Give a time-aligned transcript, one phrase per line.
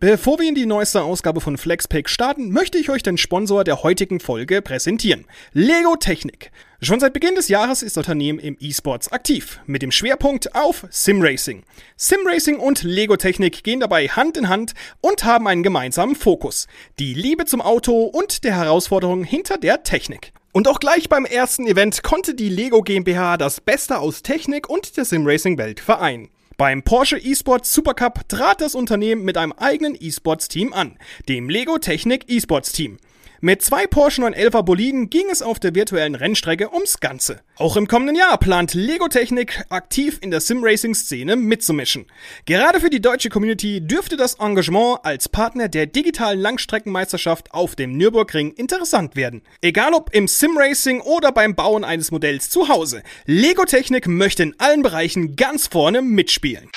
[0.00, 3.82] Bevor wir in die neueste Ausgabe von FlexPack starten, möchte ich euch den Sponsor der
[3.82, 5.26] heutigen Folge präsentieren.
[5.52, 6.52] Lego Technik.
[6.80, 10.86] Schon seit Beginn des Jahres ist das Unternehmen im E-Sports aktiv, mit dem Schwerpunkt auf
[10.90, 11.64] Simracing.
[11.96, 16.68] Simracing und Lego Technik gehen dabei Hand in Hand und haben einen gemeinsamen Fokus.
[17.00, 20.32] Die Liebe zum Auto und der Herausforderung hinter der Technik.
[20.52, 24.96] Und auch gleich beim ersten Event konnte die Lego GmbH das Beste aus Technik und
[24.96, 26.28] der Simracing-Welt vereinen.
[26.58, 30.98] Beim Porsche eSports Supercup trat das Unternehmen mit einem eigenen eSports-Team an,
[31.28, 32.98] dem Lego Technik eSports Team.
[33.40, 37.38] Mit zwei Porsche 911er Boliden ging es auf der virtuellen Rennstrecke ums Ganze.
[37.54, 42.06] Auch im kommenden Jahr plant Lego Technik aktiv in der Sim-Racing-Szene mitzumischen.
[42.46, 47.96] Gerade für die deutsche Community dürfte das Engagement als Partner der digitalen Langstreckenmeisterschaft auf dem
[47.96, 49.42] Nürburgring interessant werden.
[49.62, 54.56] Egal ob im Sim-Racing oder beim Bauen eines Modells zu Hause, Lego Technik möchte in
[54.58, 56.68] allen Bereichen ganz vorne mitspielen.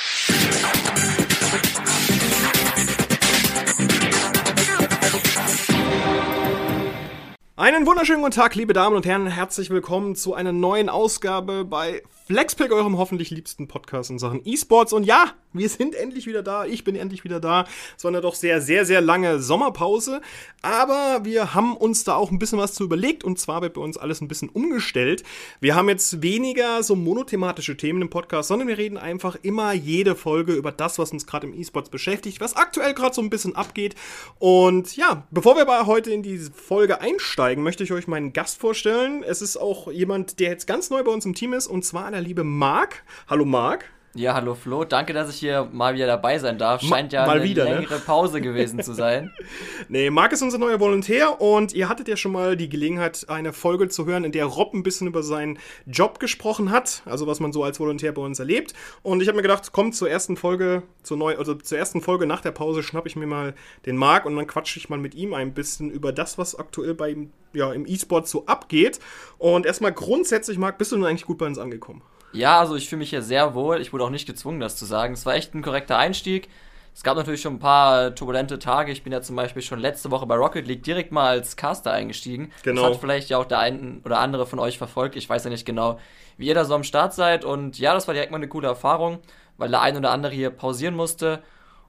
[7.62, 9.27] Einen wunderschönen guten Tag, liebe Damen und Herren.
[9.27, 14.94] Herzlich willkommen zu einer neuen Ausgabe bei Flexpack, eurem hoffentlich liebsten Podcast in Sachen E-Sports.
[14.94, 16.66] Und ja, wir sind endlich wieder da.
[16.66, 17.66] Ich bin endlich wieder da.
[17.98, 20.22] Es war eine doch sehr, sehr, sehr lange Sommerpause.
[20.62, 23.24] Aber wir haben uns da auch ein bisschen was zu überlegt.
[23.24, 25.24] Und zwar wird bei uns alles ein bisschen umgestellt.
[25.60, 30.16] Wir haben jetzt weniger so monothematische Themen im Podcast, sondern wir reden einfach immer jede
[30.16, 33.56] Folge über das, was uns gerade im E-Sports beschäftigt, was aktuell gerade so ein bisschen
[33.56, 33.96] abgeht.
[34.38, 38.60] Und ja, bevor wir aber heute in diese Folge einsteigen, möchte ich euch meinen Gast
[38.60, 39.24] vorstellen.
[39.24, 41.68] Es ist auch jemand, der jetzt ganz neu bei uns im Team ist.
[41.68, 43.04] Und zwar der liebe Marc.
[43.27, 43.86] Hallo Marc.
[44.14, 44.84] Ja, hallo Flo.
[44.84, 46.82] Danke, dass ich hier mal wieder dabei sein darf.
[46.82, 47.76] Scheint ja mal eine wieder, ne?
[47.76, 49.32] längere Pause gewesen zu sein.
[49.88, 53.54] nee, Marc ist unser neuer Volontär und ihr hattet ja schon mal die Gelegenheit, eine
[53.54, 57.40] Folge zu hören, in der Rob ein bisschen über seinen Job gesprochen hat, also was
[57.40, 58.74] man so als Volontär bei uns erlebt.
[59.02, 62.26] Und ich habe mir gedacht, komm zur ersten Folge, zur neu, also zur ersten Folge
[62.26, 63.54] nach der Pause schnapp ich mir mal
[63.85, 66.96] den Marc und dann quatsche ich mal mit ihm ein bisschen über das, was aktuell
[66.96, 67.16] bei
[67.53, 69.00] ja, im E-Sport so abgeht.
[69.38, 72.01] Und erstmal grundsätzlich, Marc, bist du nun eigentlich gut bei uns angekommen?
[72.34, 73.81] Ja, also ich fühle mich hier sehr wohl.
[73.81, 75.14] Ich wurde auch nicht gezwungen, das zu sagen.
[75.14, 76.50] Es war echt ein korrekter Einstieg.
[76.94, 78.92] Es gab natürlich schon ein paar turbulente Tage.
[78.92, 81.92] Ich bin ja zum Beispiel schon letzte Woche bei Rocket League direkt mal als Caster
[81.92, 82.52] eingestiegen.
[82.64, 82.81] Genau.
[82.81, 85.16] Das hat vielleicht ja auch der ein oder andere von euch verfolgt.
[85.16, 86.00] Ich weiß ja nicht genau,
[86.38, 87.46] wie ihr da so am Start seid.
[87.46, 89.19] Und ja, das war direkt mal eine coole Erfahrung,
[89.58, 91.42] weil der ein oder andere hier pausieren musste.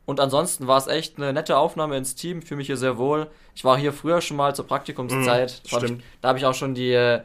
[0.04, 2.42] Und ansonsten war es echt eine nette Aufnahme ins Team.
[2.42, 3.28] Fühle mich hier sehr wohl.
[3.54, 5.62] Ich war hier früher schon mal zur Praktikumszeit.
[5.64, 6.04] Mm, stimmt.
[6.20, 7.20] da habe ich auch schon die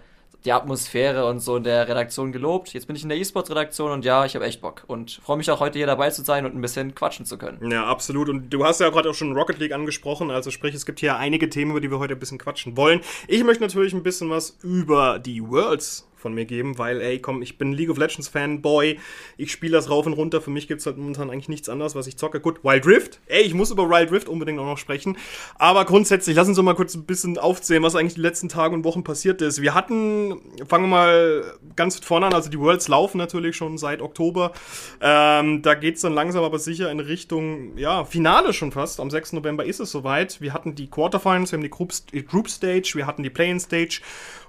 [0.46, 2.74] die Atmosphäre und so in der Redaktion gelobt.
[2.74, 5.50] Jetzt bin ich in der E-Sports-Redaktion und ja, ich habe echt Bock und freue mich
[5.52, 7.72] auch heute hier dabei zu sein und ein bisschen quatschen zu können.
[7.72, 8.30] Ja, absolut.
[8.30, 11.18] Und du hast ja gerade auch schon Rocket League angesprochen, also sprich, es gibt hier
[11.18, 13.02] einige Themen, über die wir heute ein bisschen quatschen wollen.
[13.28, 17.42] Ich möchte natürlich ein bisschen was über die Worlds von mir geben, weil, ey, komm,
[17.42, 19.00] ich bin League of Legends Fanboy,
[19.38, 21.96] ich spiele das rauf und runter, für mich gibt es halt momentan eigentlich nichts anderes,
[21.96, 22.42] was ich zocke.
[22.42, 25.18] Gut, Wild Rift, ey, ich muss über Wild Rift unbedingt auch noch sprechen,
[25.56, 28.74] aber grundsätzlich, lass uns doch mal kurz ein bisschen aufzählen, was eigentlich die letzten Tage
[28.74, 29.62] und Wochen passiert ist.
[29.62, 31.44] Wir hatten, fangen wir mal
[31.78, 34.52] ganz vorne an, also die Worlds laufen natürlich schon seit Oktober,
[35.00, 39.10] ähm, da geht es dann langsam aber sicher in Richtung, ja, Finale schon fast, am
[39.10, 39.34] 6.
[39.34, 40.42] November ist es soweit.
[40.42, 41.94] Wir hatten die Quarterfinals, wir haben die Group,
[42.28, 44.02] Group Stage, wir hatten die Play-In Stage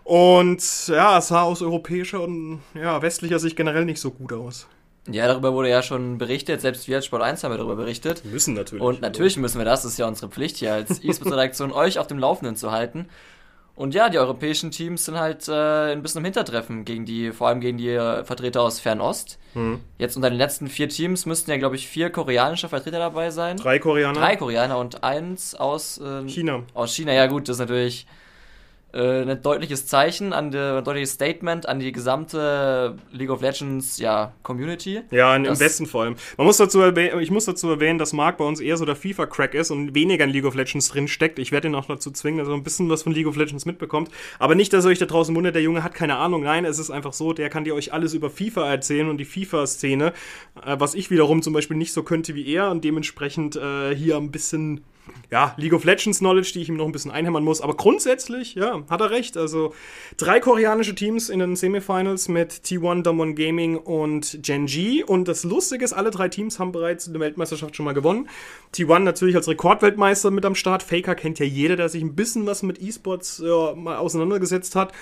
[0.09, 4.67] und ja, es sah aus europäischer und ja, westlicher Sicht generell nicht so gut aus.
[5.07, 8.25] Ja, darüber wurde ja schon berichtet, selbst wir als Sport 1 haben darüber berichtet.
[8.25, 8.83] Wir müssen natürlich.
[8.83, 12.07] Und natürlich müssen wir das, das ist ja unsere Pflicht hier als E-Sports-Redaktion, euch auf
[12.07, 13.11] dem Laufenden zu halten.
[13.75, 17.49] Und ja, die europäischen Teams sind halt äh, ein bisschen im Hintertreffen gegen die, vor
[17.49, 19.39] allem gegen die äh, Vertreter aus Fernost.
[19.53, 19.81] Hm.
[19.99, 23.59] Jetzt unter den letzten vier Teams müssten ja, glaube ich, vier koreanische Vertreter dabei sein.
[23.59, 24.19] Drei Koreaner.
[24.19, 26.63] Drei Koreaner und eins aus äh, China.
[26.73, 28.07] Aus China, ja gut, das ist natürlich
[28.93, 33.99] äh, ein deutliches Zeichen, an die, ein deutliches Statement an die gesamte League of Legends
[33.99, 35.03] ja, Community.
[35.11, 36.17] Ja, im Westen vor allem.
[36.37, 39.55] Man muss dazu ich muss dazu erwähnen, dass Marc bei uns eher so der FIFA-Crack
[39.55, 41.39] ist und weniger in League of Legends drin steckt.
[41.39, 43.67] Ich werde ihn auch dazu zwingen, dass er ein bisschen was von League of Legends
[43.67, 44.11] mitbekommt.
[44.39, 46.43] Aber nicht, dass er euch da draußen wundert, der Junge hat keine Ahnung.
[46.43, 49.27] Nein, es ist einfach so, der kann dir euch alles über FIFA erzählen und die
[49.27, 50.13] FIFA-Szene,
[50.65, 54.17] äh, was ich wiederum zum Beispiel nicht so könnte wie er und dementsprechend äh, hier
[54.17, 54.83] ein bisschen
[55.31, 57.61] ja, League of Legends Knowledge, die ich ihm noch ein bisschen einhämmern muss.
[57.61, 59.37] Aber grundsätzlich, ja, hat er recht.
[59.37, 59.75] Also
[60.17, 65.05] drei koreanische Teams in den Semifinals mit T1, Damwon Gaming und Genji.
[65.05, 68.29] Und das Lustige ist, alle drei Teams haben bereits eine Weltmeisterschaft schon mal gewonnen.
[68.75, 70.83] T1 natürlich als Rekordweltmeister mit am Start.
[70.83, 74.93] Faker kennt ja jeder, der sich ein bisschen was mit E-Sports ja, mal auseinandergesetzt hat.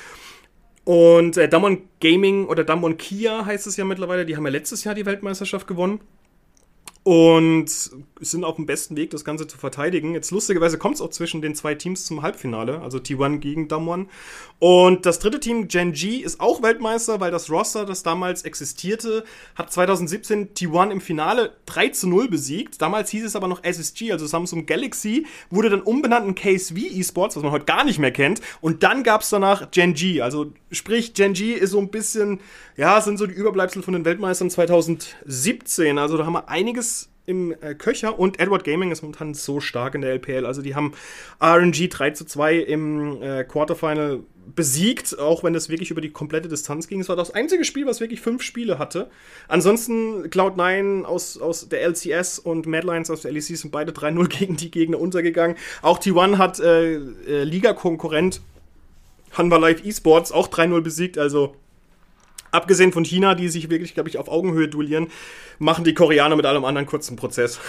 [0.86, 4.84] Und äh, Damwon Gaming oder Damwon Kia heißt es ja mittlerweile, die haben ja letztes
[4.84, 6.00] Jahr die Weltmeisterschaft gewonnen.
[7.02, 7.90] und
[8.20, 10.14] sind auf dem besten Weg, das Ganze zu verteidigen.
[10.14, 14.08] Jetzt lustigerweise kommt es auch zwischen den zwei Teams zum Halbfinale, also T1 gegen Damwon.
[14.58, 19.24] Und das dritte Team, Gen G, ist auch Weltmeister, weil das Roster, das damals existierte,
[19.54, 22.80] hat 2017 T1 im Finale 3 zu 0 besiegt.
[22.80, 27.36] Damals hieß es aber noch SSG, also Samsung Galaxy, wurde dann umbenannt in KSV Esports,
[27.36, 28.40] was man heute gar nicht mehr kennt.
[28.60, 32.40] Und dann gab es danach Gen G, also sprich, Gen G ist so ein bisschen,
[32.76, 35.98] ja, sind so die Überbleibsel von den Weltmeistern 2017.
[35.98, 39.94] Also da haben wir einiges im äh, Köcher und Edward Gaming ist momentan so stark
[39.94, 40.46] in der LPL.
[40.46, 40.92] Also die haben
[41.42, 44.20] RNG 3 zu 2 im äh, Quarterfinal
[44.54, 47.00] besiegt, auch wenn es wirklich über die komplette Distanz ging.
[47.00, 49.10] Es war das einzige Spiel, was wirklich fünf Spiele hatte.
[49.48, 54.56] Ansonsten Cloud9 aus, aus der LCS und Madlines aus der LEC sind beide 3-0 gegen
[54.56, 55.56] die Gegner untergegangen.
[55.82, 58.40] Auch T1 hat äh, äh, Liga-Konkurrent
[59.32, 61.18] Hanwha Live Esports auch 3-0 besiegt.
[61.18, 61.56] Also
[62.50, 65.08] abgesehen von China, die sich wirklich, glaube ich, auf Augenhöhe duellieren,
[65.58, 67.60] machen die Koreaner mit allem anderen kurzen Prozess.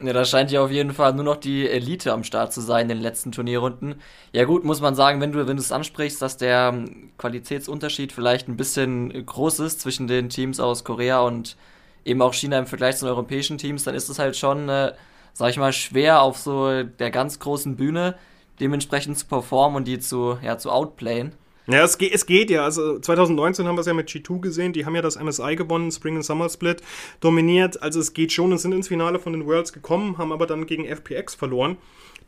[0.00, 2.82] Ja, da scheint ja auf jeden Fall nur noch die Elite am Start zu sein
[2.82, 3.96] in den letzten Turnierrunden.
[4.32, 8.12] Ja gut, muss man sagen, wenn du wenn du es ansprichst, dass der ähm, Qualitätsunterschied
[8.12, 11.56] vielleicht ein bisschen groß ist zwischen den Teams aus Korea und
[12.04, 14.92] eben auch China im Vergleich zu den europäischen Teams, dann ist es halt schon, äh,
[15.32, 18.14] sag ich mal, schwer auf so der ganz großen Bühne
[18.60, 21.32] dementsprechend zu performen und die zu, ja, zu outplayen.
[21.70, 22.64] Ja, es geht, es geht ja.
[22.64, 24.72] Also 2019 haben wir es ja mit G2 gesehen.
[24.72, 26.80] Die haben ja das MSI gewonnen, Spring and Summer Split
[27.20, 27.82] dominiert.
[27.82, 30.66] Also es geht schon und sind ins Finale von den Worlds gekommen, haben aber dann
[30.66, 31.76] gegen FPX verloren.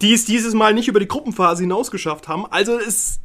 [0.03, 2.45] Die es dieses Mal nicht über die Gruppenphase hinaus geschafft haben.
[2.47, 3.21] Also es,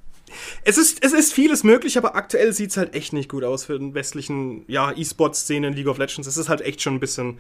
[0.64, 3.66] es, ist, es ist vieles möglich, aber aktuell sieht es halt echt nicht gut aus
[3.66, 6.28] für den westlichen ja, E-Sport-Szene in League of Legends.
[6.28, 7.40] Es ist halt echt schon ein bisschen,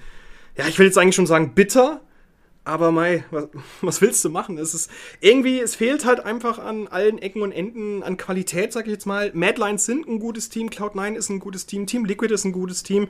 [0.57, 2.01] ja, ich will jetzt eigentlich schon sagen bitter,
[2.65, 3.47] aber Mai, was,
[3.81, 4.57] was, willst du machen?
[4.57, 4.91] Es ist
[5.21, 9.06] irgendwie, es fehlt halt einfach an allen Ecken und Enden an Qualität, sag ich jetzt
[9.06, 9.31] mal.
[9.33, 12.83] Madlines sind ein gutes Team, Cloud9 ist ein gutes Team, Team Liquid ist ein gutes
[12.83, 13.07] Team.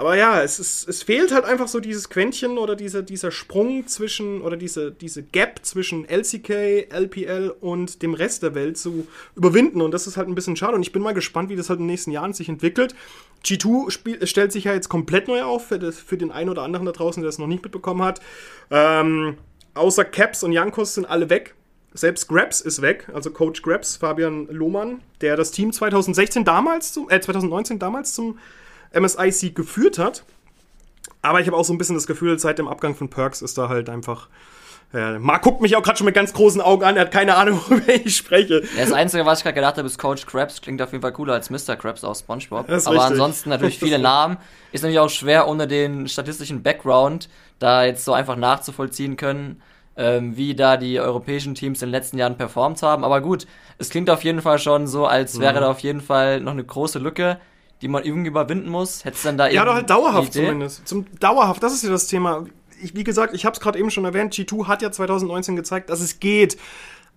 [0.00, 3.86] Aber ja, es, ist, es fehlt halt einfach so dieses Quäntchen oder diese, dieser Sprung
[3.86, 9.06] zwischen oder diese, diese Gap zwischen LCK, LPL und dem Rest der Welt zu
[9.36, 9.82] überwinden.
[9.82, 10.74] Und das ist halt ein bisschen schade.
[10.74, 12.94] Und ich bin mal gespannt, wie das halt in den nächsten Jahren sich entwickelt.
[13.44, 16.62] G2 spiel, stellt sich ja jetzt komplett neu auf für, das, für den einen oder
[16.62, 18.22] anderen da draußen, der das noch nicht mitbekommen hat.
[18.70, 19.36] Ähm,
[19.74, 21.54] außer Caps und Jankos sind alle weg.
[21.92, 27.10] Selbst Grabs ist weg, also Coach Grabs, Fabian Lohmann, der das Team 2016 damals zum,
[27.10, 28.38] äh, 2019 damals zum
[28.92, 30.24] MSI-Sieg geführt hat.
[31.22, 33.58] Aber ich habe auch so ein bisschen das Gefühl, seit dem Abgang von Perks ist
[33.58, 34.28] da halt einfach.
[34.92, 37.36] Ja, Marc guckt mich auch gerade schon mit ganz großen Augen an, er hat keine
[37.36, 38.62] Ahnung, worüber ich spreche.
[38.76, 40.60] Ja, das Einzige, was ich gerade gedacht habe, ist Coach Krabs.
[40.60, 41.76] Klingt auf jeden Fall cooler als Mr.
[41.76, 42.64] Krabs aus Spongebob.
[42.68, 42.98] Aber richtig.
[42.98, 44.38] ansonsten natürlich viele Namen.
[44.72, 47.28] Ist natürlich auch schwer, ohne den statistischen Background
[47.60, 49.62] da jetzt so einfach nachzuvollziehen können,
[49.96, 53.04] ähm, wie da die europäischen Teams in den letzten Jahren performt haben.
[53.04, 53.46] Aber gut,
[53.78, 55.60] es klingt auf jeden Fall schon so, als wäre mhm.
[55.60, 57.38] da auf jeden Fall noch eine große Lücke
[57.82, 59.04] die man irgendwie überwinden muss?
[59.04, 60.86] Hättest du dann da Ja, doch halt dauerhaft zumindest.
[60.86, 62.46] Zum, dauerhaft, das ist ja das Thema.
[62.82, 65.90] Ich, wie gesagt, ich habe es gerade eben schon erwähnt, G2 hat ja 2019 gezeigt,
[65.90, 66.56] dass es geht.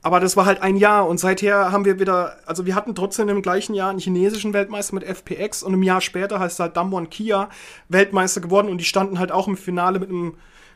[0.01, 3.29] Aber das war halt ein Jahr und seither haben wir wieder, also wir hatten trotzdem
[3.29, 7.09] im gleichen Jahr einen chinesischen Weltmeister mit FPX und im Jahr später heißt halt Damwon
[7.09, 7.49] Kia
[7.87, 10.35] Weltmeister geworden und die standen halt auch im Finale mit einem,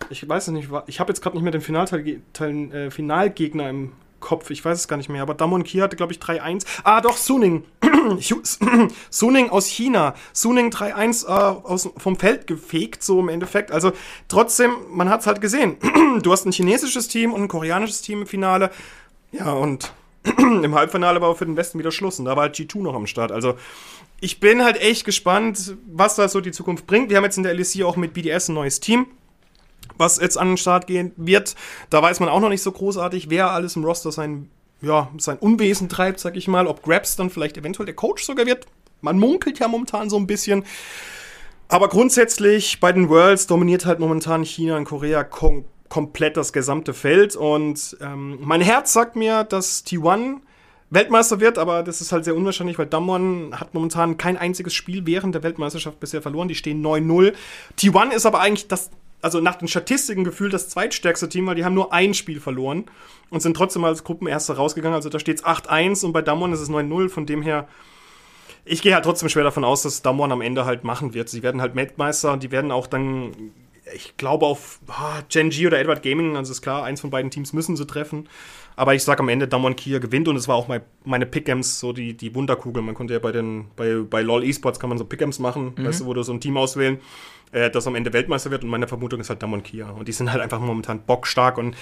[0.10, 3.92] ich weiß es nicht, ich habe jetzt gerade nicht mehr den Finalteil, äh, Finalgegner im
[4.20, 6.66] Kopf, ich weiß es gar nicht mehr, aber Damon Kia hatte, glaube ich, 3-1.
[6.84, 7.64] Ah, doch, Suning.
[9.10, 10.16] Suning aus China.
[10.34, 13.72] Suning 3-1 äh, vom Feld gefegt, so im Endeffekt.
[13.72, 13.92] Also
[14.28, 15.78] trotzdem, man hat es halt gesehen.
[16.22, 18.72] du hast ein chinesisches Team und ein koreanisches Team im Finale.
[19.32, 19.92] Ja, und
[20.38, 22.20] im Halbfinale war für den Westen wieder Schluss.
[22.20, 23.32] Und da war halt G2 noch am Start.
[23.32, 23.56] Also
[24.20, 27.10] ich bin halt echt gespannt, was da so die Zukunft bringt.
[27.10, 29.08] Wir haben jetzt in der LEC auch mit BDS ein neues Team
[29.98, 31.56] was jetzt an den Start gehen wird.
[31.90, 34.50] Da weiß man auch noch nicht so großartig, wer alles im Roster sein,
[34.82, 36.68] ja, sein Unwesen treibt, sag ich mal.
[36.68, 38.66] Ob Grabs dann vielleicht eventuell der Coach sogar wird.
[39.02, 40.64] Man munkelt ja momentan so ein bisschen.
[41.68, 46.94] Aber grundsätzlich bei den Worlds dominiert halt momentan China und Korea kom komplett das gesamte
[46.94, 47.36] Feld.
[47.36, 50.42] Und ähm, mein Herz sagt mir, dass T1
[50.90, 55.06] Weltmeister wird, aber das ist halt sehr unwahrscheinlich, weil Damwon hat momentan kein einziges Spiel
[55.06, 56.48] während der Weltmeisterschaft bisher verloren.
[56.48, 57.34] Die stehen 9-0.
[57.78, 58.90] T1 ist aber eigentlich das
[59.22, 62.86] also nach den Statistiken gefühlt das zweitstärkste Team, weil die haben nur ein Spiel verloren
[63.30, 64.96] und sind trotzdem als Gruppenerster rausgegangen.
[64.96, 67.10] Also da steht es 8-1 und bei Damwon ist es 9-0.
[67.10, 67.68] Von dem her,
[68.64, 71.30] ich gehe halt trotzdem schwer davon aus, dass Damwon am Ende halt machen wird.
[71.30, 73.32] Sie werden halt Weltmeister und die werden auch dann,
[73.94, 77.32] ich glaube, auf oh, Gen G oder Edward Gaming, also ist klar, eins von beiden
[77.32, 78.30] Teams müssen sie treffen.
[78.76, 81.80] Aber ich sage am Ende, Damwon Kia gewinnt und es war auch mein, meine Pick'ems,
[81.80, 82.84] so die, die Wunderkugel.
[82.84, 85.86] Man konnte ja bei den, bei, bei LOL Esports kann man so Pick'ems machen, mhm.
[85.86, 87.00] weißt du, wo du so ein Team auswählen
[87.52, 88.64] äh, das am Ende Weltmeister wird.
[88.64, 89.90] Und meine Vermutung ist halt Damon Kia.
[89.90, 91.58] Und die sind halt einfach momentan bockstark.
[91.58, 91.76] Und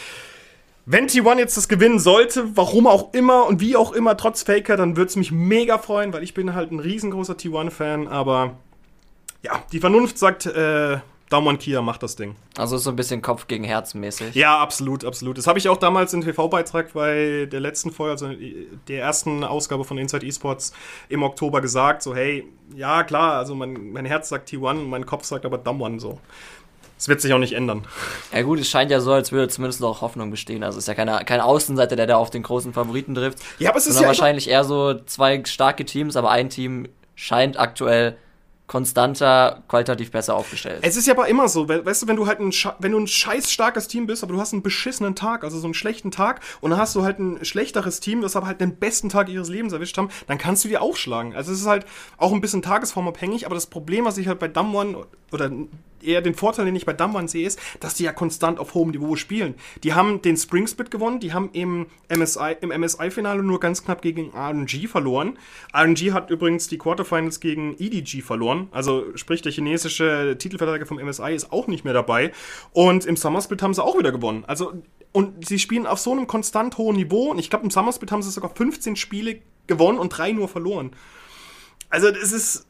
[0.85, 4.77] wenn T1 jetzt das gewinnen sollte, warum auch immer und wie auch immer, trotz Faker,
[4.77, 8.07] dann würde es mich mega freuen, weil ich bin halt ein riesengroßer T1-Fan.
[8.07, 8.57] Aber
[9.41, 10.99] ja, die Vernunft sagt, äh,
[11.35, 12.37] Daumann Kia macht das Ding.
[12.57, 14.35] Also so ein bisschen Kopf gegen Herz mäßig.
[14.35, 15.37] Ja, absolut, absolut.
[15.37, 18.29] Das habe ich auch damals im TV-Beitrag bei der letzten Folge, also
[18.87, 20.71] der ersten Ausgabe von Inside Esports
[21.09, 25.25] im Oktober gesagt, so hey, ja klar, also mein, mein Herz sagt T1, mein Kopf
[25.25, 26.21] sagt aber Damwon so.
[26.97, 27.85] Es wird sich auch nicht ändern.
[28.31, 30.63] Ja gut, es scheint ja so, als würde zumindest noch Hoffnung bestehen.
[30.63, 33.39] Also es ist ja keine, kein Außenseiter, der da auf den großen Favoriten trifft.
[33.59, 37.59] Ja, aber es ist ja wahrscheinlich eher so zwei starke Teams, aber ein Team scheint
[37.59, 38.15] aktuell
[38.67, 40.79] konstanter, qualitativ besser aufgestellt.
[40.81, 43.07] Es ist ja aber immer so, weißt du, wenn du halt ein, wenn du ein
[43.07, 46.41] scheiß starkes Team bist, aber du hast einen beschissenen Tag, also so einen schlechten Tag,
[46.61, 49.49] und dann hast du halt ein schlechteres Team, das aber halt den besten Tag ihres
[49.49, 51.35] Lebens erwischt haben, dann kannst du die aufschlagen.
[51.35, 51.85] Also es ist halt
[52.17, 55.05] auch ein bisschen tagesformabhängig, aber das Problem, was ich halt bei Damwon
[55.35, 55.51] oder
[56.05, 58.91] eher den Vorteil, den ich bei Damwon sehe, ist, dass die ja konstant auf hohem
[58.91, 59.55] Niveau spielen.
[59.83, 64.01] Die haben den Spring Split gewonnen, die haben im MSI, im MSI-Finale nur ganz knapp
[64.01, 65.37] gegen RNG verloren.
[65.73, 68.67] RNG hat übrigens die Quarterfinals gegen EDG verloren.
[68.71, 72.31] Also sprich, der chinesische Titelverteidiger vom MSI ist auch nicht mehr dabei.
[72.71, 74.43] Und im Summer Split haben sie auch wieder gewonnen.
[74.47, 74.73] Also,
[75.11, 77.31] und sie spielen auf so einem konstant hohen Niveau.
[77.31, 80.47] Und ich glaube, im Summer Split haben sie sogar 15 Spiele gewonnen und drei nur
[80.47, 80.91] verloren.
[81.89, 82.67] Also, es ist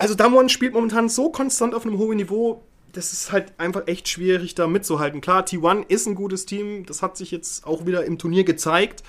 [0.00, 4.08] also Damwon spielt momentan so konstant auf einem hohen Niveau, das ist halt einfach echt
[4.08, 5.20] schwierig, da mitzuhalten.
[5.20, 9.02] Klar, T1 ist ein gutes Team, das hat sich jetzt auch wieder im Turnier gezeigt.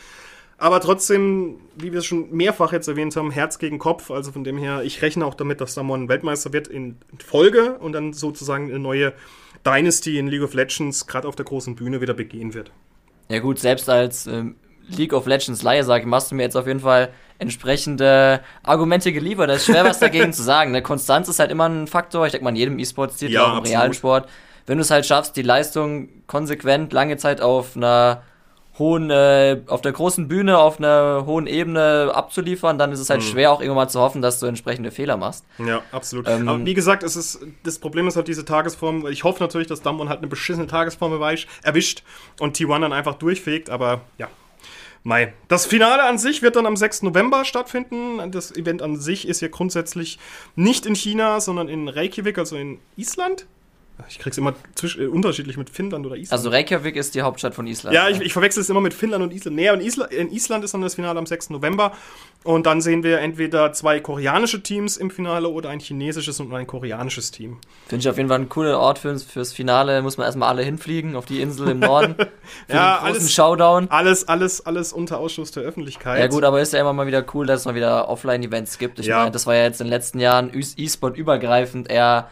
[0.57, 4.11] Aber trotzdem, wie wir es schon mehrfach jetzt erwähnt haben, Herz gegen Kopf.
[4.11, 7.93] Also von dem her, ich rechne auch damit, dass Damwon Weltmeister wird in Folge und
[7.93, 9.13] dann sozusagen eine neue
[9.65, 12.71] Dynasty in League of Legends gerade auf der großen Bühne wieder begehen wird.
[13.29, 14.55] Ja gut, selbst als ähm,
[14.97, 19.49] League of Legends Laie sage, machst du mir jetzt auf jeden Fall entsprechende Argumente geliefert.
[19.49, 20.71] Das ist schwer, was dagegen zu sagen.
[20.71, 20.81] Ne?
[20.81, 22.25] Konstanz ist halt immer ein Faktor.
[22.25, 23.69] Ich denke mal, in jedem E-Sport-Titel, ja, auch im absolut.
[23.69, 24.29] realen Sport.
[24.67, 28.21] Wenn du es halt schaffst, die Leistung konsequent lange Zeit auf einer
[28.77, 33.21] hohen, äh, auf der großen Bühne, auf einer hohen Ebene abzuliefern, dann ist es halt
[33.21, 33.25] mhm.
[33.25, 35.45] schwer, auch irgendwann mal zu hoffen, dass du entsprechende Fehler machst.
[35.57, 36.27] Ja, absolut.
[36.27, 39.07] Ähm, Aber wie gesagt, es ist, das Problem ist halt diese Tagesform.
[39.07, 41.11] Ich hoffe natürlich, dass Damwon halt eine beschissene Tagesform
[41.63, 42.03] erwischt
[42.39, 44.29] und T1 dann einfach durchfegt, aber ja,
[45.03, 45.33] Mai.
[45.47, 47.03] Das Finale an sich wird dann am 6.
[47.03, 48.31] November stattfinden.
[48.31, 50.19] Das Event an sich ist ja grundsätzlich
[50.55, 53.47] nicht in China, sondern in Reykjavik, also in Island.
[54.09, 56.31] Ich krieg's immer zwisch, äh, unterschiedlich mit Finnland oder Island.
[56.31, 57.95] Also Reykjavik ist die Hauptstadt von Island.
[57.95, 59.55] Ja, ich, ich verwechsel es immer mit Finnland und Island.
[59.55, 61.51] Nee, in, Isla in Island ist dann das Finale am 6.
[61.51, 61.91] November.
[62.43, 66.65] Und dann sehen wir entweder zwei koreanische Teams im Finale oder ein chinesisches und ein
[66.65, 67.59] koreanisches Team.
[67.87, 70.01] Finde ich auf jeden Fall ein cooler Ort für, fürs Finale.
[70.01, 72.15] Muss man erstmal alle hinfliegen auf die Insel im Norden.
[72.67, 73.87] für ja, den großen alles, Showdown.
[73.91, 76.19] Alles, alles, alles unter Ausschuss der Öffentlichkeit.
[76.19, 78.99] Ja, gut, aber ist ja immer mal wieder cool, dass es mal wieder Offline-Events gibt.
[78.99, 79.19] Ich ja.
[79.19, 82.29] meine, das war ja jetzt in den letzten Jahren E-Sport übergreifend eher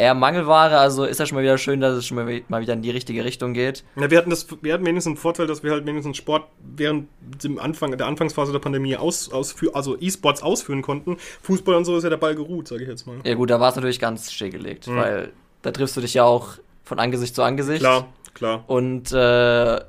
[0.00, 2.82] eher Mangelware, also ist ja schon mal wieder schön, dass es schon mal wieder in
[2.82, 3.84] die richtige Richtung geht.
[3.96, 7.08] Ja, wir hatten das, wir hatten wenigstens einen Vorteil, dass wir halt wenigstens Sport während
[7.44, 11.18] dem Anfang, der Anfangsphase der Pandemie aus, ausführen, also E-Sports ausführen konnten.
[11.42, 13.16] Fußball und so ist ja der Ball geruht, sage ich jetzt mal.
[13.24, 14.96] Ja gut, da war es natürlich ganz stillgelegt, mhm.
[14.96, 17.80] weil da triffst du dich ja auch von Angesicht zu Angesicht.
[17.80, 18.64] Klar, klar.
[18.66, 19.80] Und äh,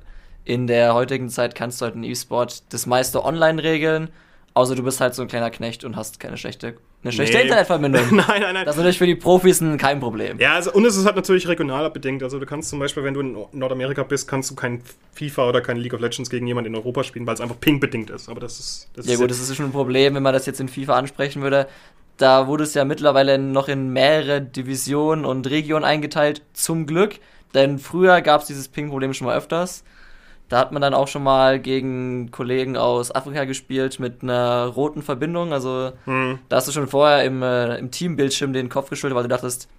[0.43, 4.09] in der heutigen Zeit kannst du halt in E-Sport das meiste online regeln
[4.53, 7.43] Außer du bist halt so ein kleiner Knecht und hast keine schlechte, eine schlechte nee.
[7.43, 8.03] Internetverbindung.
[8.11, 8.65] nein, nein, nein.
[8.65, 10.39] Das ist natürlich für die Profis kein Problem.
[10.39, 12.21] Ja, also, und es ist halt natürlich regional bedingt.
[12.21, 14.81] Also du kannst zum Beispiel, wenn du in Nordamerika bist, kannst du kein
[15.13, 18.11] FIFA oder kein League of Legends gegen jemanden in Europa spielen, weil es einfach ping-bedingt
[18.11, 18.29] ist.
[18.29, 18.89] Aber das ist.
[18.93, 20.97] Das ja, ist gut, das ist schon ein Problem, wenn man das jetzt in FIFA
[20.97, 21.67] ansprechen würde.
[22.17, 27.15] Da wurde es ja mittlerweile noch in mehrere Divisionen und Regionen eingeteilt, zum Glück.
[27.55, 29.83] Denn früher gab es dieses Ping-Problem schon mal öfters.
[30.51, 35.01] Da hat man dann auch schon mal gegen Kollegen aus Afrika gespielt mit einer roten
[35.01, 35.53] Verbindung.
[35.53, 36.39] Also hm.
[36.49, 39.69] da hast du schon vorher im, äh, im Teambildschirm den Kopf geschüttelt, weil du dachtest,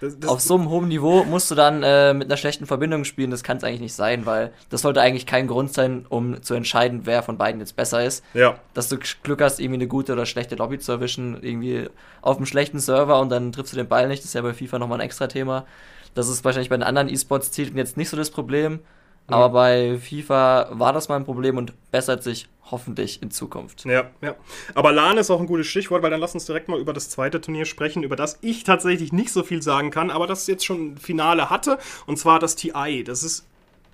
[0.00, 3.02] das, das auf so einem hohen Niveau musst du dann äh, mit einer schlechten Verbindung
[3.02, 3.32] spielen.
[3.32, 6.54] Das kann es eigentlich nicht sein, weil das sollte eigentlich kein Grund sein, um zu
[6.54, 8.24] entscheiden, wer von beiden jetzt besser ist.
[8.32, 8.60] Ja.
[8.74, 11.88] Dass du Glück hast, irgendwie eine gute oder schlechte Lobby zu erwischen, irgendwie
[12.20, 14.20] auf einem schlechten Server und dann triffst du den Ball nicht.
[14.20, 15.66] Das ist ja bei FIFA nochmal ein extra Thema.
[16.14, 18.78] Das ist wahrscheinlich bei den anderen E-Sports-Titeln jetzt nicht so das Problem.
[19.26, 23.84] Aber bei FIFA war das mal ein Problem und bessert sich hoffentlich in Zukunft.
[23.84, 24.34] Ja, ja.
[24.74, 27.10] Aber LAN ist auch ein gutes Stichwort, weil dann lass uns direkt mal über das
[27.10, 30.64] zweite Turnier sprechen, über das ich tatsächlich nicht so viel sagen kann, aber das jetzt
[30.64, 33.04] schon Finale hatte, und zwar das TI.
[33.04, 33.46] Das ist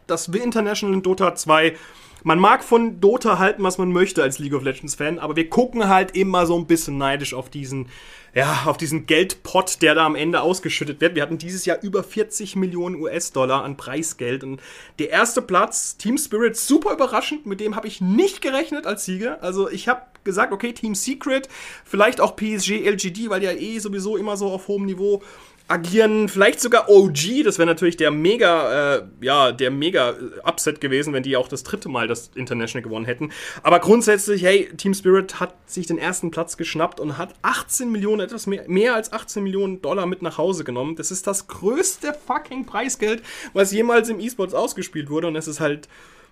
[0.08, 1.76] das International in Dota 2
[2.24, 5.48] man mag von Dota halten, was man möchte als League of Legends Fan, aber wir
[5.48, 7.86] gucken halt immer so ein bisschen neidisch auf diesen
[8.34, 11.14] ja, auf diesen Geldpot, der da am Ende ausgeschüttet wird.
[11.14, 14.44] Wir hatten dieses Jahr über 40 Millionen US-Dollar an Preisgeld.
[14.44, 14.60] Und
[14.98, 17.46] der erste Platz, Team Spirit, super überraschend.
[17.46, 19.42] Mit dem habe ich nicht gerechnet als Sieger.
[19.42, 21.48] Also ich habe gesagt, okay, Team Secret,
[21.84, 25.22] vielleicht auch PSG, LGD, weil ja eh sowieso immer so auf hohem Niveau
[25.68, 31.12] agieren, vielleicht sogar OG, das wäre natürlich der mega, äh, ja, der mega Upset gewesen,
[31.12, 33.30] wenn die auch das dritte Mal das International gewonnen hätten.
[33.62, 38.20] Aber grundsätzlich, hey, Team Spirit hat sich den ersten Platz geschnappt und hat 18 Millionen,
[38.20, 40.96] etwas mehr, mehr als 18 Millionen Dollar mit nach Hause genommen.
[40.96, 43.22] Das ist das größte fucking Preisgeld,
[43.52, 45.86] was jemals im E-Sports ausgespielt wurde und es ist halt,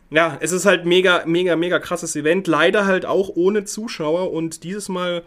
[0.09, 2.47] ja, es ist halt mega, mega, mega krasses Event.
[2.47, 5.25] Leider halt auch ohne Zuschauer und dieses Mal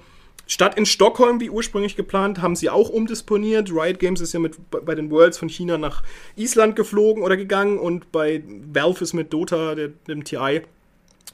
[0.51, 3.69] Statt in Stockholm, wie ursprünglich geplant, haben sie auch umdisponiert.
[3.69, 6.01] Riot Games ist ja mit, bei den Worlds von China nach
[6.35, 8.41] Island geflogen oder gegangen und bei
[8.73, 10.63] Valve ist mit Dota, der, dem TI,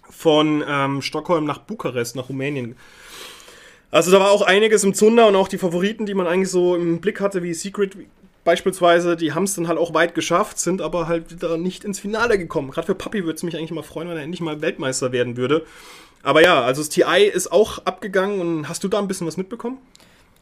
[0.10, 2.76] von ähm, Stockholm nach Bukarest, nach Rumänien.
[3.90, 6.76] Also da war auch einiges im Zunder und auch die Favoriten, die man eigentlich so
[6.76, 7.96] im Blick hatte, wie Secret
[8.44, 12.02] beispielsweise, die haben es dann halt auch weit geschafft, sind aber halt wieder nicht ins
[12.02, 12.70] Finale gekommen.
[12.70, 15.38] Gerade für Papi würde es mich eigentlich mal freuen, wenn er endlich mal Weltmeister werden
[15.38, 15.66] würde.
[16.26, 19.38] Aber ja, also das TI ist auch abgegangen und hast du da ein bisschen was
[19.38, 19.78] mitbekommen?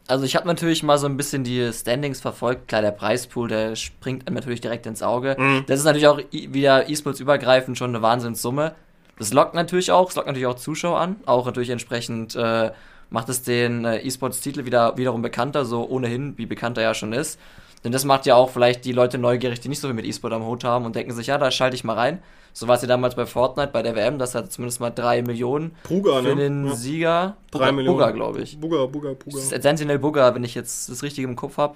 [0.08, 2.70] Also ich habe natürlich mal so ein bisschen die Standings verfolgt.
[2.70, 5.36] Klar, der Preispool, der springt einem natürlich direkt ins Auge.
[5.38, 5.66] Mhm.
[5.68, 8.76] Das ist natürlich auch wieder E-Sports übergreifend schon eine Wahnsinnssumme.
[9.20, 11.18] Das lockt natürlich auch, es lockt natürlich auch Zuschauer an.
[11.26, 12.72] Auch natürlich entsprechend äh,
[13.10, 17.14] macht es den äh, E-Sports-Titel wieder wiederum bekannter, so ohnehin, wie bekannter er ja schon
[17.14, 17.40] ist.
[17.84, 20.34] Denn das macht ja auch vielleicht die Leute neugierig, die nicht so viel mit E-Sport
[20.34, 22.20] am Hut haben und denken sich, ja, da schalte ich mal rein.
[22.54, 25.24] So war es ja damals bei Fortnite, bei der WM, das hat zumindest mal drei
[25.24, 26.36] Millionen Puga, für ne?
[26.36, 26.76] den ja.
[26.76, 27.38] Sieger.
[27.52, 27.86] Millionen.
[27.88, 28.60] Bugger, glaube ich.
[28.60, 29.38] Bugger, Bugger, Bugger.
[29.60, 31.76] Sentinel Bugger, wenn ich jetzt das Richtige im Kopf habe.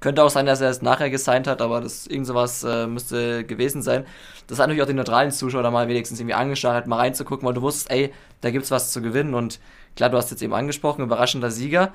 [0.00, 3.44] Könnte auch sein, dass er es nachher gesigned hat, aber das irgend sowas äh, müsste
[3.44, 4.04] gewesen sein.
[4.46, 7.46] Das hat natürlich auch den neutralen Zuschauer da mal wenigstens irgendwie angeschaut, halt mal reinzugucken,
[7.46, 8.12] weil du wusstest, ey,
[8.42, 9.58] da gibt's was zu gewinnen und
[9.96, 11.94] klar, du hast jetzt eben angesprochen, überraschender Sieger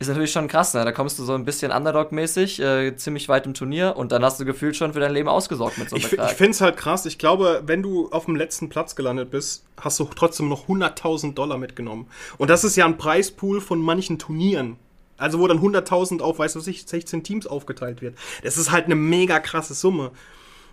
[0.00, 0.82] ist natürlich schon krass, ne?
[0.82, 4.40] Da kommst du so ein bisschen Underdog-mäßig, äh, ziemlich weit im Turnier und dann hast
[4.40, 6.78] du gefühlt schon für dein Leben ausgesorgt mit so einem Ich, ich finde es halt
[6.78, 7.04] krass.
[7.04, 11.34] Ich glaube, wenn du auf dem letzten Platz gelandet bist, hast du trotzdem noch 100.000
[11.34, 12.06] Dollar mitgenommen.
[12.38, 14.78] Und das ist ja ein Preispool von manchen Turnieren.
[15.18, 18.16] Also wo dann 100.000 auf, weißt du, 16 Teams aufgeteilt wird.
[18.42, 20.12] Das ist halt eine mega krasse Summe.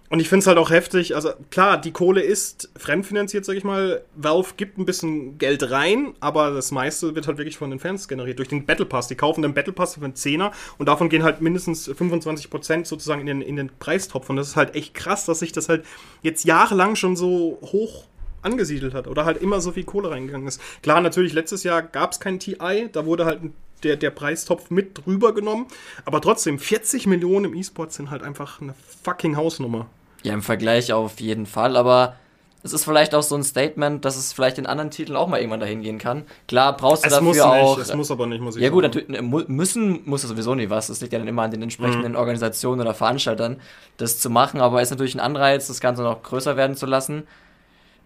[0.10, 1.16] Und ich finde es halt auch heftig.
[1.16, 4.04] Also klar, die Kohle ist fremdfinanziert, sag ich mal.
[4.16, 8.08] Valve gibt ein bisschen Geld rein, aber das meiste wird halt wirklich von den Fans
[8.08, 8.40] generiert.
[8.40, 9.10] Durch den Battle Pass.
[9.10, 13.22] Die kaufen den Battle Pass für einen Zehner und davon gehen halt mindestens 25% sozusagen
[13.22, 14.30] in den, in den Preistopf.
[14.30, 15.84] Und das ist halt echt krass, dass sich das halt
[16.22, 18.06] jetzt jahrelang schon so hoch
[18.42, 20.62] angesiedelt hat oder halt immer so viel Kohle reingegangen ist.
[20.82, 23.42] Klar, natürlich, letztes Jahr gab es kein TI, da wurde halt
[23.84, 25.68] der, der Preistopf mit drüber genommen,
[26.06, 29.88] aber trotzdem, 40 Millionen im E-Sport sind halt einfach eine fucking Hausnummer.
[30.24, 32.16] Ja, im Vergleich auf jeden Fall, aber
[32.64, 35.38] es ist vielleicht auch so ein Statement, dass es vielleicht in anderen Titeln auch mal
[35.40, 36.26] irgendwann dahin gehen kann.
[36.48, 37.78] Klar, brauchst du es dafür muss nicht, auch.
[37.78, 39.06] Es muss aber nicht, muss ich Ja, gut, sagen.
[39.12, 40.88] natürlich, müssen muss es sowieso nicht was.
[40.88, 42.18] Das liegt ja dann immer an den entsprechenden mhm.
[42.18, 43.62] Organisationen oder Veranstaltern,
[43.98, 46.86] das zu machen, aber es ist natürlich ein Anreiz, das Ganze noch größer werden zu
[46.86, 47.28] lassen.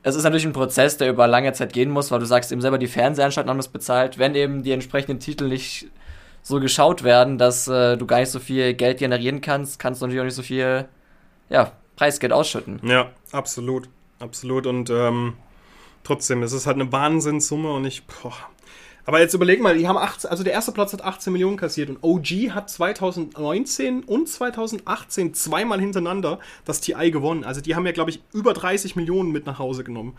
[0.03, 2.61] Es ist natürlich ein Prozess, der über lange Zeit gehen muss, weil du sagst eben
[2.61, 4.17] selber, die Fernsehanstalten haben das bezahlt.
[4.17, 5.87] Wenn eben die entsprechenden Titel nicht
[6.41, 10.05] so geschaut werden, dass äh, du gar nicht so viel Geld generieren kannst, kannst du
[10.05, 10.85] natürlich auch nicht so viel
[11.49, 12.79] ja, Preisgeld ausschütten.
[12.83, 13.89] Ja, absolut.
[14.19, 14.67] Absolut.
[14.67, 15.33] Und ähm,
[16.03, 18.05] trotzdem, es ist halt eine Wahnsinnssumme und ich.
[18.05, 18.33] Boah.
[19.11, 21.89] Aber jetzt überleg mal, die haben 18, also der erste Platz hat 18 Millionen kassiert
[21.89, 27.43] und OG hat 2019 und 2018 zweimal hintereinander das TI gewonnen.
[27.43, 30.15] Also die haben ja, glaube ich, über 30 Millionen mit nach Hause genommen.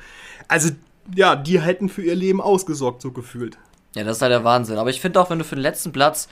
[0.47, 0.75] Also
[1.17, 3.57] ja, die hätten für ihr Leben ausgesorgt, so gefühlt.
[3.97, 4.77] Ja, das ist halt der Wahnsinn.
[4.77, 6.29] Aber ich finde auch, wenn du für den letzten Platz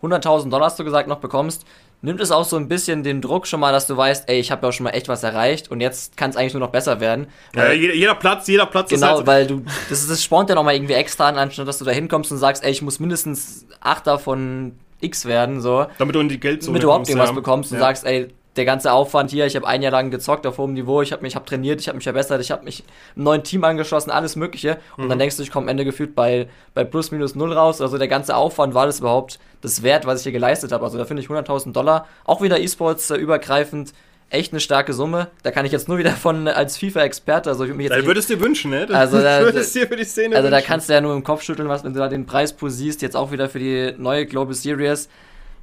[0.00, 1.66] 100.000 Dollar, hast du gesagt, noch bekommst,
[2.02, 4.50] nimmt es auch so ein bisschen den Druck schon mal, dass du weißt, ey, ich
[4.50, 6.70] habe ja auch schon mal echt was erreicht und jetzt kann es eigentlich nur noch
[6.70, 7.26] besser werden.
[7.54, 10.54] Ja, jeder, jeder, Platz, jeder Platz genau, ist halt weil du, das, das spornt ja
[10.54, 13.66] nochmal irgendwie extra an, anstatt dass du da hinkommst und sagst, ey, ich muss mindestens
[13.80, 15.86] Achter von X werden, so.
[15.98, 17.34] Damit du in die Geldsumme Damit du überhaupt irgendwas ja.
[17.34, 17.84] bekommst und ja.
[17.84, 21.02] sagst, ey, der ganze Aufwand hier, ich habe ein Jahr lang gezockt auf hohem Niveau,
[21.02, 22.82] ich habe mich hab trainiert, ich habe mich verbessert, ich habe mich
[23.14, 25.08] einem neuen Team angeschlossen, alles mögliche und mhm.
[25.08, 27.96] dann denkst du, ich komme am Ende gefühlt bei, bei plus minus null raus, also
[27.96, 31.04] der ganze Aufwand war das überhaupt das wert, was ich hier geleistet habe, also da
[31.04, 33.92] finde ich 100.000 Dollar, auch wieder E-Sports äh, übergreifend,
[34.30, 35.28] echt eine starke Summe.
[35.42, 37.98] Da kann ich jetzt nur wieder von äh, als FIFA-Experte, also ich mich jetzt.
[37.98, 38.86] Da würdest du dir wünschen, ne?
[38.86, 40.60] Das also da, würdest dir für die Szene Also wünschen.
[40.62, 43.02] da kannst du ja nur im Kopf schütteln, was wenn du da den Preispool siehst,
[43.02, 45.08] jetzt auch wieder für die neue Global Series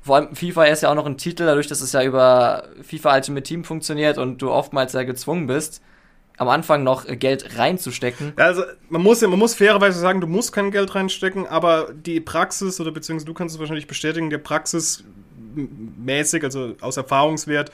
[0.08, 3.16] vor allem FIFA ist ja auch noch ein Titel, dadurch, dass es ja über FIFA
[3.16, 5.82] Ultimate Team funktioniert und du oftmals ja gezwungen bist,
[6.38, 8.34] am Anfang noch Geld reinzustecken.
[8.36, 12.20] Also man muss ja, man muss fairerweise sagen, du musst kein Geld reinstecken, aber die
[12.20, 15.04] Praxis, oder beziehungsweise du kannst es wahrscheinlich bestätigen, der Praxis
[15.56, 17.72] mäßig, also aus Erfahrungswert,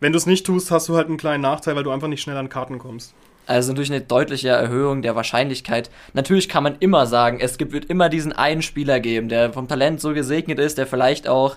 [0.00, 2.22] wenn du es nicht tust, hast du halt einen kleinen Nachteil, weil du einfach nicht
[2.22, 3.14] schnell an Karten kommst.
[3.46, 5.90] Also durch eine deutliche Erhöhung der Wahrscheinlichkeit.
[6.12, 9.68] Natürlich kann man immer sagen, es gibt, wird immer diesen einen Spieler geben, der vom
[9.68, 11.56] Talent so gesegnet ist, der vielleicht auch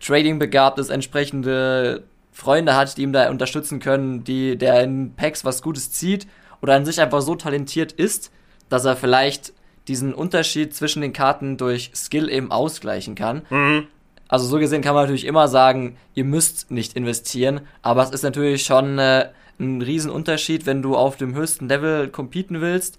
[0.00, 5.44] Trading begabt ist, entsprechende Freunde hat, die ihm da unterstützen können, die, der in Packs
[5.44, 6.26] was Gutes zieht
[6.60, 8.30] oder an sich einfach so talentiert ist,
[8.68, 9.52] dass er vielleicht
[9.88, 13.42] diesen Unterschied zwischen den Karten durch Skill eben ausgleichen kann.
[13.50, 13.86] Mhm.
[14.28, 18.22] Also so gesehen kann man natürlich immer sagen, ihr müsst nicht investieren, aber es ist
[18.22, 22.98] natürlich schon äh, ein Riesenunterschied, wenn du auf dem höchsten Level competen willst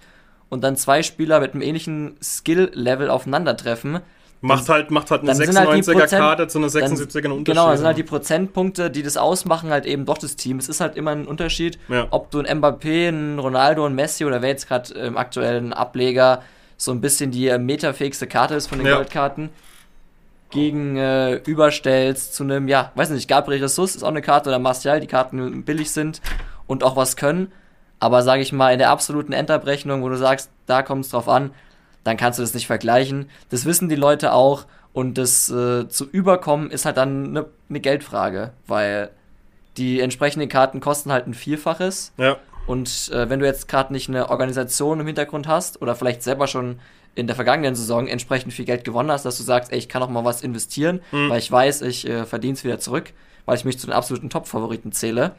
[0.49, 3.99] und dann zwei Spieler mit einem ähnlichen Skill-Level aufeinandertreffen.
[4.39, 7.45] Macht halt, macht halt eine 96er halt Karte zu einer 76er Unterschied.
[7.45, 10.57] Genau, das sind halt die Prozentpunkte, die das ausmachen, halt eben doch das Team.
[10.59, 12.07] Es ist halt immer ein Unterschied, ja.
[12.11, 16.43] ob du ein Mbappé, ein Ronaldo, ein Messi oder wer jetzt gerade im aktuellen Ableger
[16.77, 18.97] so ein bisschen die äh, metafähigste Karte ist von den ja.
[18.97, 19.49] Goldkarten,
[20.51, 24.59] gegen äh, überstellst zu einem, ja, weiß nicht, Gabriel Ressus ist auch eine Karte oder
[24.59, 26.21] Martial, die Karten billig sind
[26.67, 27.51] und auch was können.
[27.99, 31.27] Aber sage ich mal, in der absoluten Endabrechnung, wo du sagst, da kommt es drauf
[31.27, 31.51] an,
[32.03, 33.29] dann kannst du das nicht vergleichen.
[33.49, 37.79] Das wissen die Leute auch und das äh, zu überkommen ist halt dann eine ne
[37.79, 39.09] Geldfrage, weil
[39.77, 42.13] die entsprechenden Karten kosten halt ein Vielfaches.
[42.17, 42.37] Ja.
[42.65, 46.47] Und äh, wenn du jetzt gerade nicht eine Organisation im Hintergrund hast oder vielleicht selber
[46.47, 46.79] schon
[47.15, 50.03] in der vergangenen Saison entsprechend viel Geld gewonnen hast, dass du sagst, ey, ich kann
[50.03, 51.29] auch mal was investieren, mhm.
[51.29, 53.13] weil ich weiß, ich äh, verdiene es wieder zurück,
[53.45, 55.33] weil ich mich zu den absoluten Top-Favoriten zähle,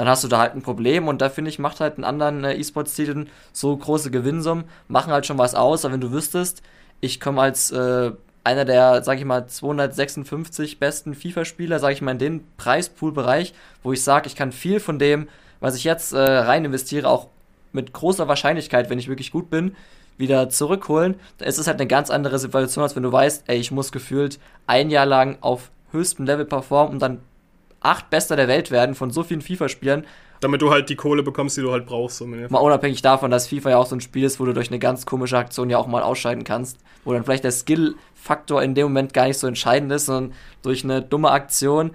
[0.00, 2.44] dann hast du da halt ein Problem und da finde ich, macht halt einen anderen
[2.44, 6.62] äh, E-Sports-Titeln so große Gewinnsummen, machen halt schon was aus, aber wenn du wüsstest,
[7.00, 8.10] ich komme als äh,
[8.42, 13.92] einer der, sag ich mal, 256 besten FIFA-Spieler, sag ich mal, in den Preispool-Bereich, wo
[13.92, 15.28] ich sage, ich kann viel von dem
[15.60, 17.28] was ich jetzt äh, rein investiere, auch
[17.72, 19.76] mit großer Wahrscheinlichkeit, wenn ich wirklich gut bin,
[20.18, 23.58] wieder zurückholen, da ist es halt eine ganz andere Situation, als wenn du weißt, ey,
[23.58, 27.20] ich muss gefühlt ein Jahr lang auf höchstem Level performen und dann
[27.80, 30.04] acht Bester der Welt werden von so vielen FIFA-Spielern.
[30.40, 32.16] Damit du halt die Kohle bekommst, die du halt brauchst.
[32.16, 34.68] So mal unabhängig davon, dass FIFA ja auch so ein Spiel ist, wo du durch
[34.68, 38.74] eine ganz komische Aktion ja auch mal ausscheiden kannst, wo dann vielleicht der Skill-Faktor in
[38.74, 41.92] dem Moment gar nicht so entscheidend ist, sondern durch eine dumme Aktion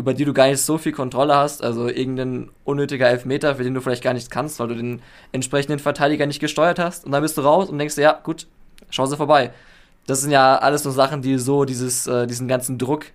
[0.00, 3.74] über die du gar nicht so viel Kontrolle hast, also irgendein unnötiger Elfmeter, für den
[3.74, 7.20] du vielleicht gar nichts kannst, weil du den entsprechenden Verteidiger nicht gesteuert hast und dann
[7.22, 8.46] bist du raus und denkst dir, ja, gut,
[8.90, 9.52] Chance vorbei.
[10.06, 13.06] Das sind ja alles nur Sachen, die so dieses, äh, diesen ganzen Druck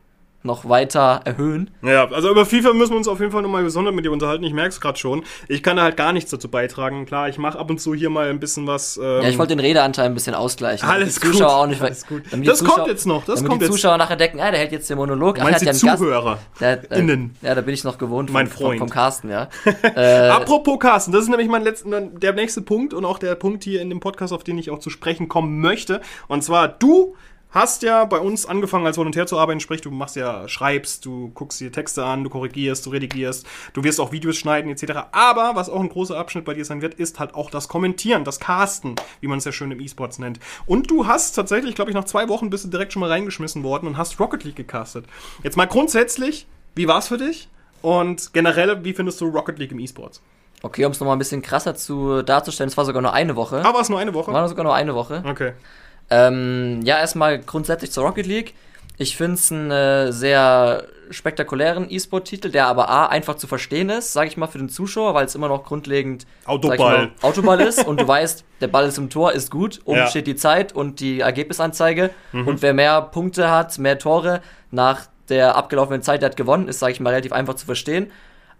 [0.46, 1.72] noch weiter erhöhen.
[1.82, 4.44] Ja, also über FIFA müssen wir uns auf jeden Fall nochmal gesondert mit dir unterhalten.
[4.44, 5.24] Ich merke es gerade schon.
[5.48, 7.06] Ich kann da halt gar nichts dazu beitragen.
[7.06, 8.98] Klar, ich mache ab und zu hier mal ein bisschen was.
[8.98, 10.88] Ähm ja, ich wollte den Redeanteil ein bisschen ausgleichen.
[10.88, 11.34] Alles gut.
[11.34, 12.24] Zuschauer auch nicht alles gut.
[12.32, 13.26] Das Zuschauer, kommt jetzt noch.
[13.26, 14.00] Das damit kommt die Zuschauer jetzt.
[14.00, 15.36] nachher denken, ah, der hält jetzt den Monolog.
[15.36, 16.40] Du meinst Ach, die Zuhörer?
[16.60, 17.36] Der, äh, Innen.
[17.42, 18.32] Ja, da bin ich noch gewohnt.
[18.32, 18.80] Mein vom, Freund.
[18.80, 19.50] Vom, vom Carsten, ja.
[19.96, 23.64] äh, Apropos Carsten, das ist nämlich mein letzter, der nächste Punkt und auch der Punkt
[23.64, 26.02] hier in dem Podcast, auf den ich auch zu sprechen kommen möchte.
[26.28, 27.16] Und zwar, du
[27.56, 31.32] hast ja bei uns angefangen als Volontär zu arbeiten, sprich, du machst ja, schreibst, du
[31.34, 35.08] guckst dir Texte an, du korrigierst, du redigierst, du wirst auch Videos schneiden etc.
[35.14, 38.26] Aber was auch ein großer Abschnitt bei dir sein wird, ist halt auch das Kommentieren,
[38.26, 40.40] das Casten, wie man es ja schön im E-Sports nennt.
[40.66, 43.64] Und du hast tatsächlich, glaube ich, nach zwei Wochen bist du direkt schon mal reingeschmissen
[43.64, 45.06] worden und hast Rocket League gecastet.
[45.42, 47.50] Jetzt mal grundsätzlich, wie war es für dich?
[47.82, 50.22] Und generell, wie findest du Rocket League im E-Sports?
[50.62, 53.62] Okay, um es nochmal ein bisschen krasser zu darzustellen, es war sogar nur eine Woche.
[53.64, 54.34] Ah, war es nur eine Woche?
[54.34, 55.24] War sogar nur eine Woche.
[55.26, 55.54] Okay.
[56.10, 58.54] Ähm, ja, erstmal grundsätzlich zur Rocket League.
[58.98, 64.14] Ich finde es einen äh, sehr spektakulären E-Sport-Titel, der aber A, einfach zu verstehen ist,
[64.14, 67.84] sage ich mal, für den Zuschauer, weil es immer noch grundlegend Autoball, mal, Autoball ist
[67.88, 70.08] und du weißt, der Ball ist im Tor, ist gut, oben ja.
[70.08, 72.48] steht die Zeit und die Ergebnisanzeige mhm.
[72.48, 74.42] und wer mehr Punkte hat, mehr Tore
[74.72, 78.12] nach der abgelaufenen Zeit, der hat gewonnen, ist, sage ich mal, relativ einfach zu verstehen.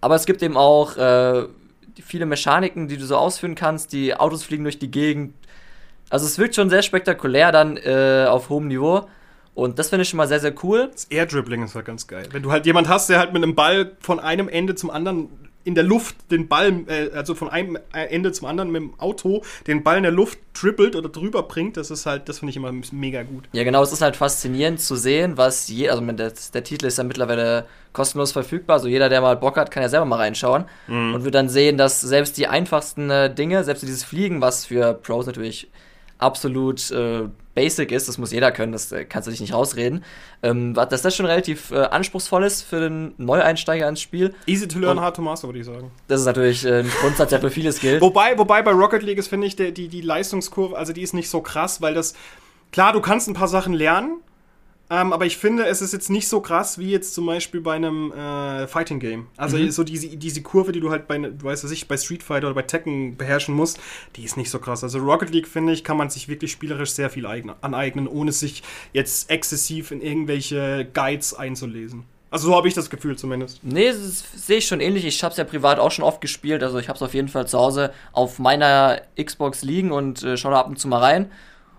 [0.02, 1.46] Aber es gibt eben auch äh,
[2.04, 5.34] viele Mechaniken, die du so ausführen kannst, die Autos fliegen durch die Gegend,
[6.10, 9.08] also es wirkt schon sehr spektakulär dann äh, auf hohem Niveau.
[9.54, 10.90] Und das finde ich schon mal sehr, sehr cool.
[10.92, 12.28] Das Air-Dribbling ist halt ganz geil.
[12.32, 15.30] Wenn du halt jemand hast, der halt mit einem Ball von einem Ende zum anderen
[15.66, 19.42] in der Luft den Ball, äh, also von einem Ende zum anderen mit dem Auto
[19.66, 22.58] den Ball in der Luft trippelt oder drüber bringt, das ist halt, das finde ich
[22.58, 23.46] immer mega gut.
[23.52, 27.00] Ja, genau, es ist halt faszinierend zu sehen, was je, also der, der Titel ist
[27.00, 30.66] ja mittlerweile kostenlos verfügbar, also jeder, der mal Bock hat, kann ja selber mal reinschauen
[30.88, 31.16] mhm.
[31.16, 34.94] und wird dann sehen, dass selbst die einfachsten äh, Dinge, selbst dieses Fliegen, was für
[34.94, 35.72] Pros natürlich
[36.26, 40.04] absolut äh, basic ist, das muss jeder können, das äh, kannst du dich nicht rausreden,
[40.44, 44.36] ähm, dass das schon relativ äh, anspruchsvoll ist für den Neueinsteiger ins Spiel.
[44.46, 45.92] Easy to learn, hard to master, würde ich sagen.
[46.08, 48.02] Das ist natürlich äh, ein Grundsatz, der für vieles gilt.
[48.02, 51.14] Wobei, wobei bei Rocket League ist, finde ich, der, die, die Leistungskurve, also die ist
[51.14, 52.14] nicht so krass, weil das,
[52.72, 54.20] klar, du kannst ein paar Sachen lernen,
[54.90, 57.76] ähm, aber ich finde, es ist jetzt nicht so krass wie jetzt zum Beispiel bei
[57.76, 59.28] einem äh, Fighting Game.
[59.36, 59.72] Also mhm.
[59.72, 62.56] so diese, diese Kurve, die du halt bei, du weißt ich, bei Street Fighter oder
[62.56, 63.80] bei Tekken beherrschen musst,
[64.16, 64.84] die ist nicht so krass.
[64.84, 68.62] Also Rocket League, finde ich, kann man sich wirklich spielerisch sehr viel aneignen, ohne sich
[68.94, 72.04] jetzt exzessiv in irgendwelche Guides einzulesen.
[72.30, 73.64] Also so habe ich das Gefühl zumindest.
[73.64, 75.06] Nee, das sehe ich schon ähnlich.
[75.06, 76.64] Ich habe es ja privat auch schon oft gespielt.
[76.64, 80.36] Also ich habe es auf jeden Fall zu Hause auf meiner Xbox liegen und äh,
[80.36, 81.32] schaue da ab und zu mal rein.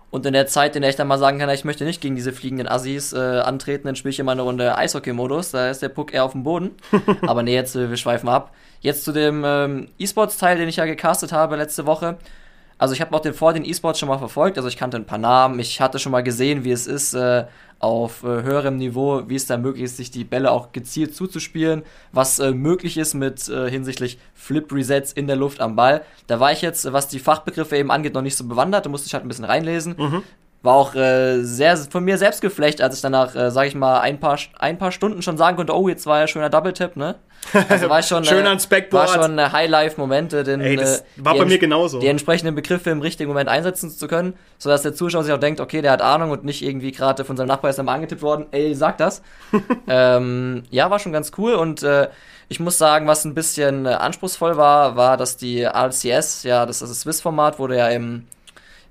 [0.09, 2.15] Und in der Zeit, in der ich dann mal sagen kann, ich möchte nicht gegen
[2.15, 5.51] diese fliegenden Assis äh, antreten, dann spiele ich immer eine Runde Eishockey-Modus.
[5.51, 6.71] Da ist der Puck eher auf dem Boden.
[7.27, 8.53] Aber nee, jetzt, äh, wir schweifen ab.
[8.79, 12.17] Jetzt zu dem ähm, E-Sports-Teil, den ich ja gecastet habe letzte Woche.
[12.77, 15.05] Also ich habe auch den vor den E-Sports schon mal verfolgt, also ich kannte ein
[15.05, 17.45] paar Namen, ich hatte schon mal gesehen, wie es ist, äh,
[17.79, 21.83] auf äh, höherem Niveau, wie es da möglich ist, sich die Bälle auch gezielt zuzuspielen,
[22.11, 26.01] was äh, möglich ist mit äh, hinsichtlich Flip-Resets in der Luft am Ball.
[26.27, 29.07] Da war ich jetzt, was die Fachbegriffe eben angeht, noch nicht so bewandert, da musste
[29.07, 29.95] ich halt ein bisschen reinlesen.
[29.97, 30.23] Mhm.
[30.63, 33.99] War auch äh, sehr von mir selbst geflecht, als ich danach, äh, sag ich mal,
[33.99, 37.15] ein paar, ein paar Stunden schon sagen konnte, oh, jetzt war ja schöner Double-Tap, ne?
[37.69, 39.15] Also war schon, Schön ans Backboard.
[39.15, 41.99] War schon High-Life-Momente, den, Ey, das war bei mir genauso.
[41.99, 45.61] Die entsprechenden Begriffe im richtigen Moment einsetzen zu können, sodass der Zuschauer sich auch denkt,
[45.61, 48.47] okay, der hat Ahnung und nicht irgendwie gerade von seinem Nachbar ist einmal angetippt worden,
[48.51, 49.21] ey, sag das.
[49.87, 52.09] ähm, ja, war schon ganz cool und äh,
[52.49, 56.81] ich muss sagen, was ein bisschen äh, anspruchsvoll war, war, dass die RCS, ja, das
[56.81, 58.25] ist das Swiss-Format, wurde ja im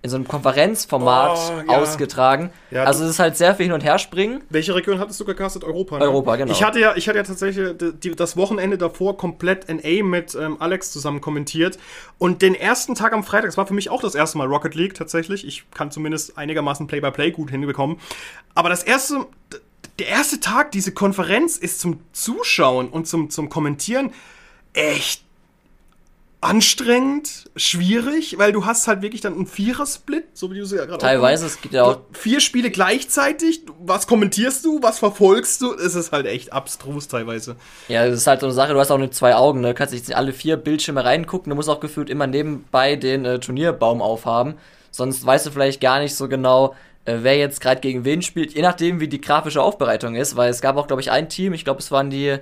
[0.07, 1.79] in so einem Konferenzformat oh, ja.
[1.79, 2.51] ausgetragen.
[2.71, 4.43] Ja, also es ist halt sehr viel hin und her springen.
[4.49, 5.65] Welche Region hattest du gecastet?
[5.65, 5.99] Europa.
[5.99, 6.05] Ne?
[6.05, 6.53] Europa, genau.
[6.53, 10.57] Ich hatte ja, ich hatte ja tatsächlich die, das Wochenende davor komplett NA mit ähm,
[10.61, 11.79] Alex zusammen kommentiert
[12.19, 14.75] und den ersten Tag am Freitag, das war für mich auch das erste Mal Rocket
[14.77, 15.47] League tatsächlich.
[15.47, 17.99] Ich kann zumindest einigermaßen Play-by-Play -play gut hinbekommen.
[18.55, 19.27] Aber das erste,
[19.99, 24.13] der erste Tag, diese Konferenz ist zum Zuschauen und zum, zum Kommentieren
[24.73, 25.26] echt
[26.47, 30.85] anstrengend, schwierig, weil du hast halt wirklich dann einen Vierer-Split, so wie du es ja
[30.85, 33.63] gerade Teilweise, es gibt ja auch vier Spiele gleichzeitig.
[33.81, 35.75] Was kommentierst du, was verfolgst du?
[35.75, 37.57] Es ist halt echt abstrus teilweise.
[37.89, 39.69] Ja, das ist halt so eine Sache, du hast auch nur zwei Augen, ne?
[39.69, 43.41] Du kannst nicht alle vier Bildschirme reingucken, du musst auch gefühlt immer nebenbei den äh,
[43.41, 44.55] Turnierbaum aufhaben.
[44.93, 48.55] Sonst weißt du vielleicht gar nicht so genau, äh, wer jetzt gerade gegen wen spielt,
[48.55, 51.55] je nachdem, wie die grafische Aufbereitung ist, weil es gab auch, glaube ich, ein Team,
[51.55, 52.39] ich glaube, es waren die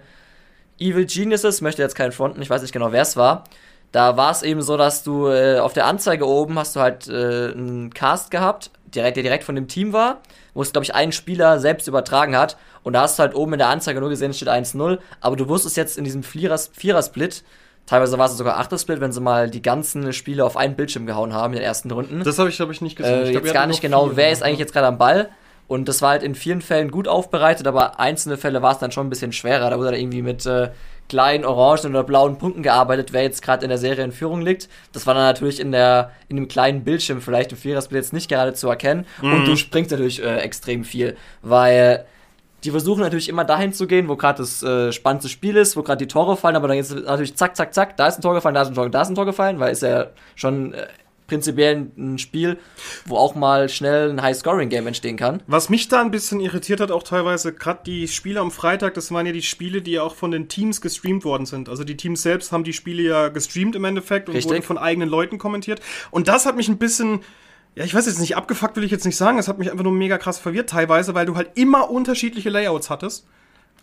[0.78, 3.44] Evil Geniuses, möchte jetzt keinen fronten, ich weiß nicht genau, wer es war
[3.94, 7.06] da war es eben so, dass du äh, auf der Anzeige oben hast du halt
[7.06, 10.20] äh, einen Cast gehabt, direkt, der direkt von dem Team war,
[10.52, 12.56] wo es, glaube ich, ein Spieler selbst übertragen hat.
[12.82, 14.98] Und da hast du halt oben in der Anzeige nur gesehen, es steht 1-0.
[15.20, 17.44] Aber du wusstest jetzt in diesem Vierer-Split,
[17.86, 21.32] teilweise war es sogar Achter-Split, wenn sie mal die ganzen Spiele auf einen Bildschirm gehauen
[21.32, 22.24] haben in den ersten Runden.
[22.24, 23.20] Das habe ich, glaube ich, nicht gesehen.
[23.20, 25.30] Äh, ich glaub, jetzt gar nicht genau, wer ist eigentlich jetzt gerade am Ball.
[25.68, 28.90] Und das war halt in vielen Fällen gut aufbereitet, aber einzelne Fälle war es dann
[28.90, 29.70] schon ein bisschen schwerer.
[29.70, 30.70] Da wurde er irgendwie mit äh,
[31.08, 34.68] kleinen orangen oder blauen Punkten gearbeitet, wer jetzt gerade in der Serie in Führung liegt.
[34.92, 38.28] Das war dann natürlich in der in dem kleinen Bildschirm vielleicht im Vierersplit jetzt nicht
[38.28, 39.06] gerade zu erkennen.
[39.20, 39.32] Mhm.
[39.32, 42.06] Und du springst natürlich äh, extrem viel, weil
[42.64, 45.82] die versuchen natürlich immer dahin zu gehen, wo gerade das äh, spannendste Spiel ist, wo
[45.82, 48.34] gerade die Tore fallen, aber dann ist natürlich zack, zack, zack, da ist ein Tor
[48.34, 50.86] gefallen, da ist ein Tor, da ist ein Tor gefallen, weil ist ja schon äh,
[51.26, 52.58] prinzipiell ein Spiel,
[53.06, 55.42] wo auch mal schnell ein High-Scoring-Game entstehen kann.
[55.46, 59.10] Was mich da ein bisschen irritiert hat, auch teilweise, gerade die Spiele am Freitag, das
[59.10, 61.68] waren ja die Spiele, die ja auch von den Teams gestreamt worden sind.
[61.68, 64.52] Also die Teams selbst haben die Spiele ja gestreamt im Endeffekt und Richtig.
[64.52, 65.80] wurden von eigenen Leuten kommentiert.
[66.10, 67.20] Und das hat mich ein bisschen.
[67.76, 69.82] Ja, ich weiß jetzt nicht, abgefuckt will ich jetzt nicht sagen, es hat mich einfach
[69.82, 73.26] nur mega krass verwirrt teilweise, weil du halt immer unterschiedliche Layouts hattest.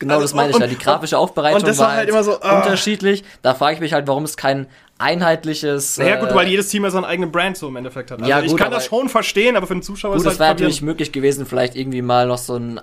[0.02, 0.66] Genau, also, das meine ich ja.
[0.66, 2.58] Die grafische Aufbereitung war halt, halt immer so, ah.
[2.58, 3.24] unterschiedlich.
[3.44, 4.68] Da frage ich mich halt, warum es kein
[5.02, 5.98] einheitliches.
[5.98, 8.20] Naja, gut, äh, weil jedes Team ja seinen eigenen Brand so im Endeffekt hat.
[8.20, 10.30] Also ja, gut, ich kann das schon verstehen, aber für den Zuschauer gut, ist es
[10.32, 10.40] halt.
[10.40, 12.80] wäre natürlich möglich gewesen, vielleicht irgendwie mal noch so ein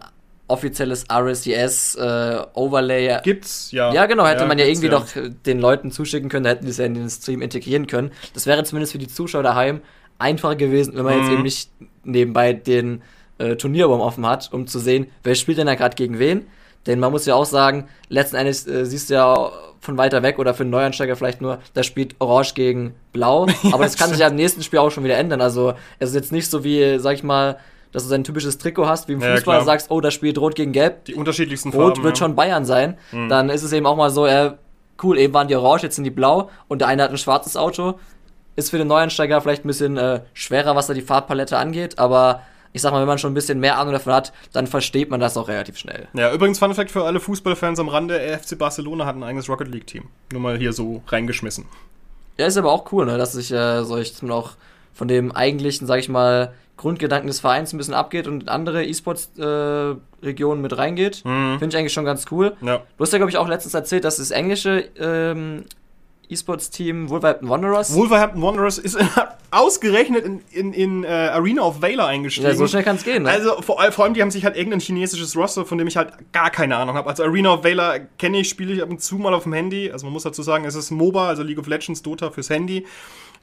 [0.48, 3.20] offizielles RSCS äh, Overlay.
[3.22, 3.92] Gibt's, ja.
[3.92, 4.98] Ja, genau, hätte ja, man ja irgendwie ja.
[4.98, 5.06] noch
[5.46, 8.10] den Leuten zuschicken können, da hätten die es ja in den Stream integrieren können.
[8.34, 9.82] Das wäre zumindest für die Zuschauer daheim
[10.18, 11.20] einfacher gewesen, wenn man mhm.
[11.20, 11.70] jetzt eben nicht
[12.04, 13.02] nebenbei den
[13.38, 16.46] äh, Turnierbaum offen hat, um zu sehen, wer spielt denn da gerade gegen wen.
[16.86, 20.38] Denn man muss ja auch sagen, letzten Endes äh, siehst du ja von weiter weg
[20.38, 23.46] oder für einen Neuansteiger vielleicht nur, da spielt Orange gegen Blau.
[23.72, 25.40] Aber das kann sich ja im nächsten Spiel auch schon wieder ändern.
[25.40, 27.58] Also es ist jetzt nicht so wie, sag ich mal,
[27.92, 30.54] dass du sein typisches Trikot hast, wie im Fußball, ja, sagst, oh, da spielt Rot
[30.54, 31.06] gegen Gelb.
[31.06, 32.04] Die unterschiedlichsten Rot Farben.
[32.04, 32.24] wird ja.
[32.24, 32.98] schon Bayern sein.
[33.12, 33.28] Mhm.
[33.28, 34.52] Dann ist es eben auch mal so, äh,
[35.02, 37.56] cool, eben waren die orange, jetzt sind die blau und der eine hat ein schwarzes
[37.56, 37.98] Auto.
[38.56, 42.42] Ist für den Neuansteiger vielleicht ein bisschen äh, schwerer, was da die Farbpalette angeht, aber
[42.78, 45.18] ich sag mal, wenn man schon ein bisschen mehr Ahnung davon hat, dann versteht man
[45.18, 46.06] das auch relativ schnell.
[46.14, 49.66] Ja, übrigens Fun Fact für alle Fußballfans am Rande, FC Barcelona hat ein eigenes Rocket
[49.66, 50.04] League Team.
[50.32, 51.64] Nur mal hier so reingeschmissen.
[52.38, 54.52] Ja, ist aber auch cool, ne, dass sich äh, solch auch
[54.94, 58.84] von dem eigentlichen, sag ich mal, Grundgedanken des Vereins ein bisschen abgeht und in andere
[58.84, 61.24] E-Sports-Regionen äh, mit reingeht.
[61.24, 61.58] Mhm.
[61.58, 62.56] Finde ich eigentlich schon ganz cool.
[62.60, 62.82] Ja.
[62.96, 65.64] Du hast ja, glaube ich, auch letztens erzählt, dass das englische ähm,
[66.28, 67.94] E-Sports-Team Wolverhampton Wanderers.
[67.94, 68.98] Wolverhampton Wanderers ist
[69.50, 72.48] ausgerechnet in, in, in uh, Arena of Valor eingestiegen.
[72.48, 73.22] Ja, so schnell kann es gehen.
[73.22, 73.30] Ne?
[73.30, 76.12] Also vor, vor, allem, die haben sich halt irgendein chinesisches Roster, von dem ich halt
[76.32, 77.08] gar keine Ahnung habe.
[77.08, 79.90] Also Arena of Valor kenne ich, spiele ich ab und zu mal auf dem Handy.
[79.90, 82.84] Also man muss dazu sagen, es ist MOBA, also League of Legends, Dota fürs Handy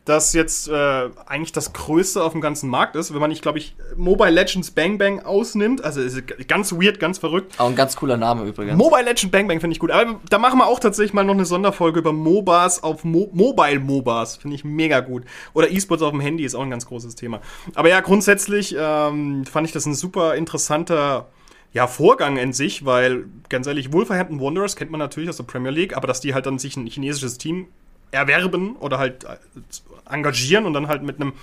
[0.05, 3.57] das jetzt äh, eigentlich das Größte auf dem ganzen Markt ist, wenn man nicht, glaube
[3.57, 5.83] ich, Mobile Legends Bang Bang ausnimmt.
[5.83, 7.59] Also ist ganz weird, ganz verrückt.
[7.59, 8.77] Auch ein ganz cooler Name übrigens.
[8.77, 9.89] Mobile Legends Bang Bang finde ich gut.
[9.89, 13.79] Aber da machen wir auch tatsächlich mal noch eine Sonderfolge über MOBAs auf Mo Mobile
[13.79, 14.37] MOBAs.
[14.37, 15.23] Finde ich mega gut.
[15.53, 17.41] Oder E-Sports auf dem Handy ist auch ein ganz großes Thema.
[17.73, 21.29] Aber ja, grundsätzlich ähm, fand ich das ein super interessanter
[21.73, 25.71] ja, Vorgang in sich, weil ganz ehrlich, Wolverhampton Wanderers kennt man natürlich aus der Premier
[25.71, 27.67] League, aber dass die halt dann sich ein chinesisches Team
[28.15, 29.37] erwerben oder halt äh,
[30.09, 31.33] engagieren und dann halt mit einem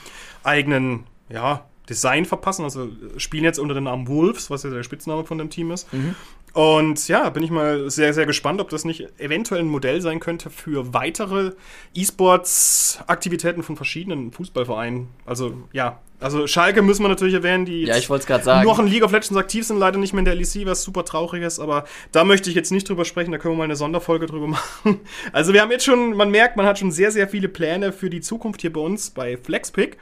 [0.42, 2.64] eigenen, ja, Design verpassen.
[2.64, 5.92] Also spielen jetzt unter dem Namen Wolves, was ja der Spitzname von dem Team ist.
[5.92, 6.14] Mhm.
[6.52, 10.20] Und ja, bin ich mal sehr, sehr gespannt, ob das nicht eventuell ein Modell sein
[10.20, 11.52] könnte für weitere
[11.94, 15.08] E-Sports-Aktivitäten von verschiedenen Fußballvereinen.
[15.24, 18.66] Also ja, also Schalke müssen wir natürlich erwähnen, die ja, ich sagen.
[18.66, 21.04] noch in League of Legends aktiv sind, leider nicht mehr in der LEC, was super
[21.04, 23.76] traurig ist, aber da möchte ich jetzt nicht drüber sprechen, da können wir mal eine
[23.76, 25.00] Sonderfolge drüber machen.
[25.32, 28.10] Also wir haben jetzt schon, man merkt, man hat schon sehr, sehr viele Pläne für
[28.10, 29.96] die Zukunft hier bei uns bei Flexpick.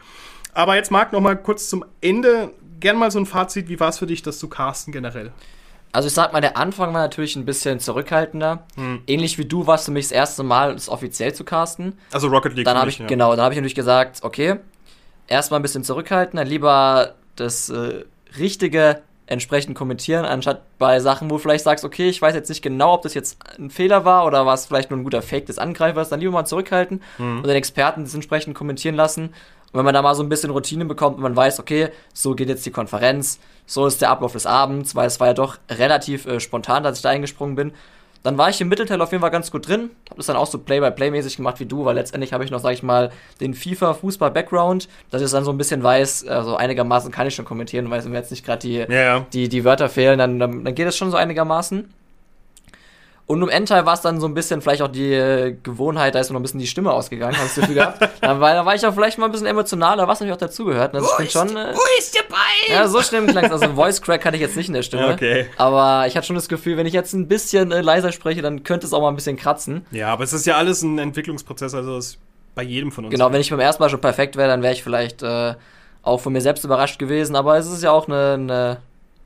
[0.53, 3.91] Aber jetzt Marc, noch mal kurz zum Ende, gern mal so ein Fazit, wie war
[3.91, 5.33] es für dich, das zu casten generell?
[5.93, 8.65] Also ich sag mal, der Anfang war natürlich ein bisschen zurückhaltender.
[8.77, 9.03] Hm.
[9.07, 11.99] Ähnlich wie du warst du mich das erste Mal, das offiziell zu casten.
[12.13, 12.65] Also Rocket League.
[12.65, 13.07] Dann habe ich ja.
[13.07, 14.57] genau, dann habe ich natürlich gesagt, okay,
[15.27, 18.05] erstmal ein bisschen zurückhaltender, lieber das äh,
[18.39, 22.63] richtige entsprechend kommentieren, anstatt bei Sachen, wo du vielleicht sagst, okay, ich weiß jetzt nicht
[22.63, 25.57] genau, ob das jetzt ein Fehler war oder was vielleicht nur ein guter Fake des
[25.57, 27.37] Angreifers, dann lieber mal zurückhalten hm.
[27.39, 29.33] und den Experten das entsprechend kommentieren lassen.
[29.73, 32.35] Und wenn man da mal so ein bisschen Routine bekommt und man weiß, okay, so
[32.35, 35.59] geht jetzt die Konferenz, so ist der Ablauf des Abends, weil es war ja doch
[35.71, 37.73] relativ äh, spontan, dass ich da eingesprungen bin.
[38.23, 39.91] Dann war ich im Mittelteil auf jeden Fall ganz gut drin.
[40.11, 42.73] Hab das dann auch so Play-by-Play-mäßig gemacht wie du, weil letztendlich habe ich noch, sag
[42.73, 47.35] ich mal, den FIFA-Fußball-Background, dass ich dann so ein bisschen weiß, also einigermaßen kann ich
[47.35, 49.25] schon kommentieren, weil mir jetzt nicht gerade die, ja.
[49.33, 51.89] die, die Wörter fehlen, dann, dann, dann geht es schon so einigermaßen.
[53.31, 56.19] Und im Endteil war es dann so ein bisschen vielleicht auch die äh, Gewohnheit, da
[56.19, 58.01] ist noch ein bisschen die Stimme ausgegangen, hast du gehabt.
[58.21, 60.93] da, war, da war ich auch vielleicht mal ein bisschen emotionaler, was natürlich auch dazugehört.
[60.97, 62.75] Also wo, ist, schon, äh, wo ist der Bein?
[62.75, 65.13] Ja, so schlimm klang Also Voice Crack hatte ich jetzt nicht in der Stimme.
[65.13, 65.47] Okay.
[65.59, 68.65] Aber ich hatte schon das Gefühl, wenn ich jetzt ein bisschen äh, leiser spreche, dann
[68.65, 69.87] könnte es auch mal ein bisschen kratzen.
[69.93, 72.19] Ja, aber es ist ja alles ein Entwicklungsprozess, also es
[72.57, 73.13] bei jedem von uns.
[73.13, 75.55] Genau, wenn ich beim ersten Mal schon perfekt wäre, dann wäre ich vielleicht äh,
[76.03, 77.37] auch von mir selbst überrascht gewesen.
[77.37, 78.79] Aber es ist ja auch eine, eine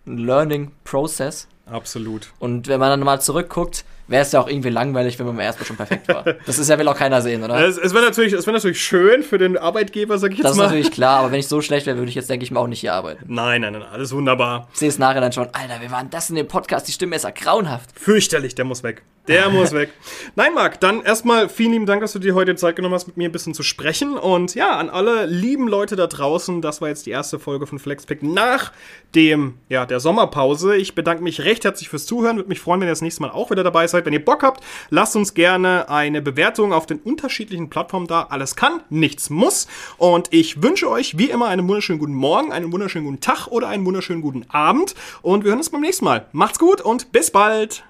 [0.07, 1.49] ein Learning Process.
[1.67, 2.33] Absolut.
[2.39, 5.47] Und wenn man dann mal zurückguckt, wäre es ja auch irgendwie langweilig, wenn man beim
[5.47, 6.25] ersten Mal schon perfekt war.
[6.47, 7.59] Das ist ja will auch keiner sehen, oder?
[7.67, 10.65] Es, es wäre natürlich, wär natürlich schön für den Arbeitgeber, sag ich jetzt das mal.
[10.65, 12.51] Das ist natürlich klar, aber wenn ich so schlecht wäre, würde ich jetzt, denke ich
[12.51, 13.25] mal, auch nicht hier arbeiten.
[13.29, 14.69] Nein, nein, nein, alles wunderbar.
[14.73, 17.17] Ich sehe es nachher dann schon, Alter, wir waren das in dem Podcast, die Stimme
[17.17, 17.91] ist ja grauenhaft.
[17.99, 19.03] Fürchterlich, der muss weg.
[19.27, 19.91] Der muss weg.
[20.37, 23.17] Nein, Marc, dann erstmal vielen lieben Dank, dass du dir heute Zeit genommen hast, mit
[23.17, 24.19] mir ein bisschen zu sprechen.
[24.19, 27.79] Und ja, an alle lieben Leute da draußen, das war jetzt die erste Folge von
[27.79, 28.73] Flexpick nach
[29.15, 30.77] dem, ja, der Sommerpause.
[30.77, 32.37] Ich bedanke mich recht herzlich fürs Zuhören.
[32.37, 34.05] Würde mich freuen, wenn ihr das nächste Mal auch wieder dabei seid.
[34.05, 38.25] Wenn ihr Bock habt, lasst uns gerne eine Bewertung auf den unterschiedlichen Plattformen da.
[38.25, 39.69] Alles kann, nichts muss.
[39.97, 43.69] Und ich wünsche euch wie immer einen wunderschönen guten Morgen, einen wunderschönen guten Tag oder
[43.69, 44.95] einen wunderschönen guten Abend.
[45.23, 46.27] Und wir hören uns beim nächsten Mal.
[46.33, 47.85] Macht's gut und bis bald.